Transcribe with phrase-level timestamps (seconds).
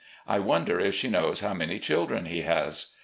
[0.27, 2.87] I wonder if she knows how many children he has.